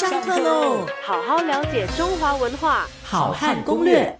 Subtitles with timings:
[0.00, 0.86] 上课喽！
[1.02, 4.18] 好好了解中华文化，好汉攻略。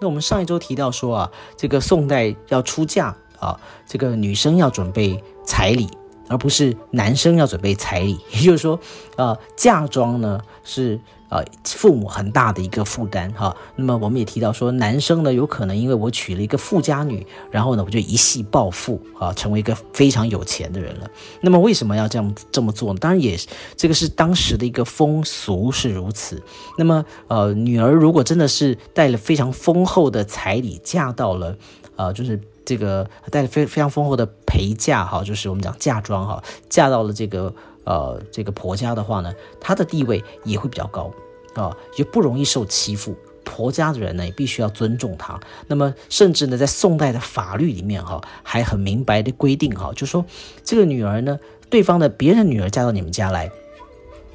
[0.00, 3.56] 那我们上一周提到说啊，这个宋代要出嫁啊，
[3.86, 5.88] 这个女生要准备彩礼。
[6.30, 8.78] 而不是男生要准备彩礼， 也就是说，
[9.16, 10.98] 呃，嫁妆呢是
[11.28, 13.54] 呃父母很大的一个负担哈。
[13.74, 21.10] 那么我们也提到说，男生呢有可能因为我娶了一个富家女，然后呢我就一夕暴富啊，成为一个非常有钱的人了。
[21.40, 22.98] 那么为什么要这样这么做呢？
[23.00, 23.36] 当然也
[23.76, 26.40] 这个是当时的一个风俗是如此。
[26.78, 31.56] 那么呃，女儿如果真的是带了非常丰厚的彩礼嫁到了，
[31.96, 32.40] 呃，就是。
[32.70, 37.52] 这个带着非非常丰厚的陪嫁哈，就是我们讲嫁妆哈，嫁到了这个
[37.82, 41.10] 呃这个婆家的话呢，她的地位也会比较高
[41.56, 43.16] 啊，也不容易受欺负。
[43.42, 45.40] 婆家的人呢，也必须要尊重她。
[45.66, 50.24] 那么，甚至呢，在宋代的法律里面哈，还很明白的规定哈，就说
[50.62, 53.50] 这个女儿呢，对方的别人女儿嫁到你们家来，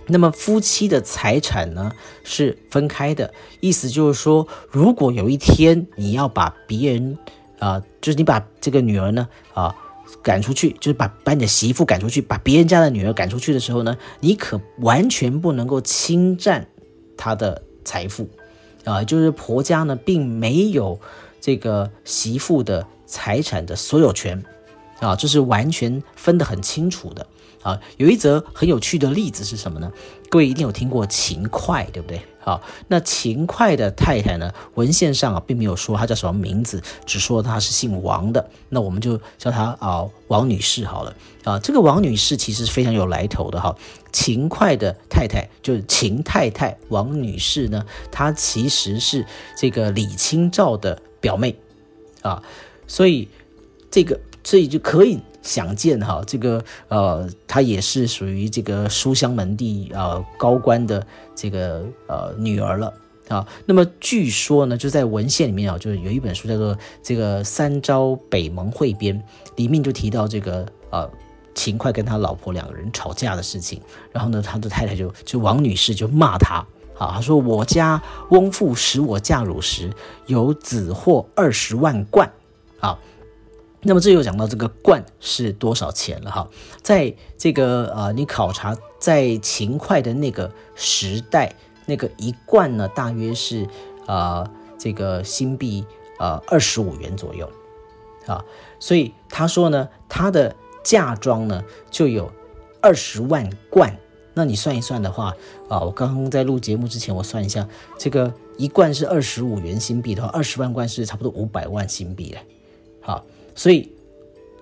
[0.07, 1.93] 那么夫妻的财产呢
[2.25, 3.33] 是分开的。
[3.61, 7.17] 意思就是说，如果有一天你要把别人
[7.59, 9.75] 啊，就是你把这个女儿呢，啊，
[10.21, 16.67] 赶出去，就是把把你的媳妇赶出去，把别人家的女儿赶出去的时候呢，你可完全不能够侵占
[17.17, 18.29] 她的财富，
[18.83, 20.99] 啊，就是婆家呢并没有
[21.39, 24.43] 这个媳妇的财产的所有权，
[24.99, 27.25] 啊，这是完全分得很清楚的。
[27.63, 29.91] 啊，有一则很有趣的例子是什么呢？
[30.29, 32.21] 各位一定有听过秦桧，对不对？
[32.45, 34.53] 好，那秦桧的太太呢？
[34.75, 38.51] 文献上啊，并没有说她叫什么名字，只说她是姓王的。
[38.69, 41.15] 那我们就叫她啊王女士好了。
[41.43, 43.75] 啊，这个王女士其实非常有来头的哈。
[44.11, 49.25] 秦桧的太太就是秦太太王女士呢，她其实是
[49.57, 51.55] 这个李清照的表妹
[52.21, 52.43] 啊，
[52.85, 53.27] 所以
[53.89, 55.19] 这个所以就可以。
[55.45, 62.91] 想见哈，这个呃，她也是属于这个书香门第啊高官的这个呃女儿了
[63.29, 63.47] 啊。
[63.67, 69.15] 那么据说呢，就在文献里面啊，就是有一本书叫做《这个三朝北盟会编》，
[69.55, 71.07] 里面就提到这个呃
[71.53, 73.79] 秦桧跟他老婆两个人吵架的事情。
[74.11, 76.65] 然后呢，他的太太就就王女士就骂他
[76.97, 78.01] 啊，他说我家
[78.31, 79.93] 翁父使我嫁汝时，
[80.25, 82.31] 有子货二十万贯
[82.79, 82.97] 啊。
[83.87, 86.49] 那么这又讲到这个罐是多少钱了哈，
[86.81, 91.53] 在这个呃，你考察在秦桧的那个时代，
[91.85, 93.67] 那个一罐呢，大约是
[94.07, 95.85] 呃这个新币
[96.17, 97.47] 呃二十五元左右
[98.25, 98.43] 啊，
[98.79, 102.31] 所以他说呢，他的嫁妆呢就有
[102.81, 103.95] 二十万罐，
[104.33, 105.35] 那你算一算的话
[105.69, 107.69] 啊，我刚刚在录节目之前我算一下，
[107.99, 112.39] 这个一罐是二十五元新币的话，二十万罐是差不多五百万新币嘞，
[112.99, 113.23] 好。
[113.55, 113.89] 所以，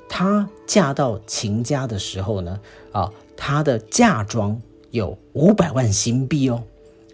[0.07, 2.59] 她嫁到秦家的时候呢，
[2.91, 4.61] 啊，她的嫁妆
[4.91, 6.63] 有五百万新币哦，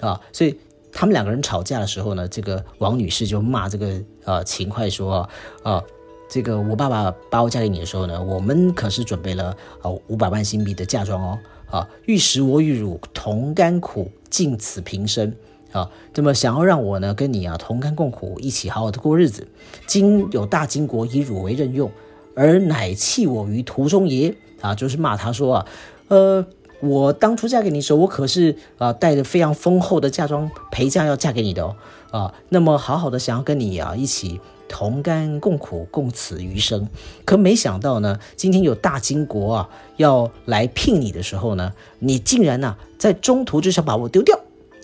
[0.01, 0.59] 啊，所以
[0.91, 5.29] 他们两个人吵架的时候呢，这个王女士就骂这个呃秦桧说
[5.63, 5.81] 啊，
[6.29, 11.39] 这个我爸爸把我嫁给你的时候呢，我们可是准备了啊五百万新币的嫁妆哦，
[11.71, 15.33] 啊，欲使我与汝同甘苦，尽此平生。
[15.71, 19.47] 啊，那么想要让我呢跟你啊同甘共苦，一起好好的过日子。
[19.85, 21.91] 今有大金国以汝为任用，
[22.35, 24.35] 而乃弃我于途中也。
[24.61, 25.65] 啊，就是骂他说啊，
[26.09, 26.45] 呃，
[26.81, 31.75] 我当初嫁给你的时候，我可是啊带着非常丰厚的嫁妆陪嫁要嫁给你的哦。
[32.11, 36.89] 啊，那么好好的想要跟你啊一起同甘共苦，共此余生。
[37.23, 44.37] 可没想到呢，今天有大金国啊要来聘你的时候呢，你竟然呢在中途就想把我丢掉。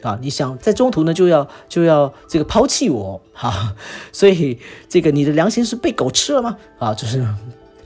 [0.06, 3.76] 啊，你想在中途呢就要就要这个抛弃我哈，
[4.12, 6.56] 所以这个你的良心是被狗吃了吗？
[6.78, 7.28] 啊，就是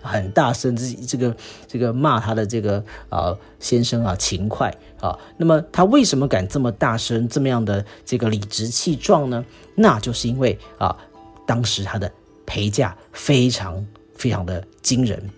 [0.02, 1.34] 很大声这这个
[1.66, 4.70] 这个骂他的这个啊先生啊勤快
[5.00, 9.46] 啊，那么他为什么敢这么大声这么样的这个理直气壮呢？
[9.76, 10.94] 那就是因为啊
[11.46, 12.12] 当时他的
[12.46, 15.30] 陪嫁非常非常的惊人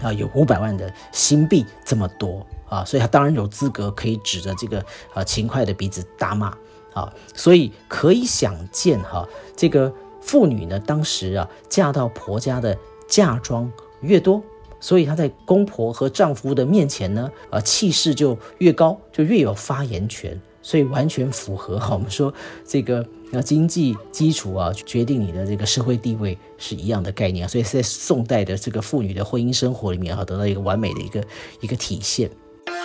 [0.00, 2.46] 啊，有五百万的新币这么多。
[2.68, 4.84] 啊，所以他当然有资格可以指着这个
[5.14, 6.56] 啊勤快的鼻子大骂
[6.92, 12.76] 啊，所以可以想见哈，这个妇女呢，当时啊嫁到婆家的
[13.06, 13.70] 嫁妆
[14.00, 14.42] 越多，
[14.80, 22.34] 所以她在公婆和丈夫的面前呢，啊气势就越高，就越有发言权，所以完全符合哈我们说
[22.66, 31.24] 这个啊经济基础啊决定你的这个社会地位是一样的概念，所以在宋代的这个妇女的婚姻生活里面哈得到一个完美的一个
[31.60, 32.28] 一个体现。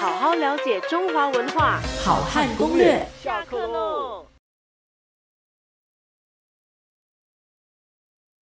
[0.02, 3.06] 好好了解中华文化，好汉攻略。
[3.22, 4.11] 下课喽。